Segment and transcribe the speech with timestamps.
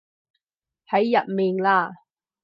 [0.87, 1.91] 喺入面嘞